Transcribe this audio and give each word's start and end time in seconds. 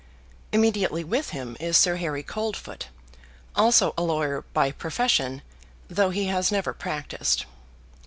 Immediately 0.51 1.03
with 1.03 1.29
him 1.29 1.55
is 1.59 1.77
Sir 1.77 1.97
Harry 1.97 2.23
Coldfoot, 2.23 2.87
also 3.55 3.93
a 3.95 4.01
lawyer 4.01 4.43
by 4.51 4.71
profession, 4.71 5.43
though 5.89 6.09
he 6.09 6.25
has 6.25 6.51
never 6.51 6.73
practised. 6.73 7.45